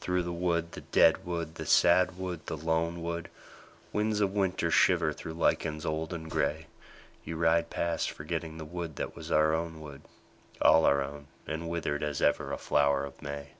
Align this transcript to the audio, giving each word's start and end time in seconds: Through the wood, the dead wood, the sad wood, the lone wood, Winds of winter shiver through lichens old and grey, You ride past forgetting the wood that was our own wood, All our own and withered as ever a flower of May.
Through 0.00 0.24
the 0.24 0.32
wood, 0.32 0.72
the 0.72 0.80
dead 0.80 1.24
wood, 1.24 1.54
the 1.54 1.64
sad 1.64 2.18
wood, 2.18 2.44
the 2.46 2.56
lone 2.56 3.02
wood, 3.04 3.30
Winds 3.92 4.20
of 4.20 4.32
winter 4.32 4.68
shiver 4.68 5.12
through 5.12 5.34
lichens 5.34 5.86
old 5.86 6.12
and 6.12 6.28
grey, 6.28 6.66
You 7.22 7.36
ride 7.36 7.70
past 7.70 8.10
forgetting 8.10 8.58
the 8.58 8.64
wood 8.64 8.96
that 8.96 9.14
was 9.14 9.30
our 9.30 9.54
own 9.54 9.80
wood, 9.80 10.02
All 10.60 10.84
our 10.86 11.04
own 11.04 11.28
and 11.46 11.68
withered 11.68 12.02
as 12.02 12.20
ever 12.20 12.50
a 12.52 12.58
flower 12.58 13.04
of 13.04 13.22
May. 13.22 13.50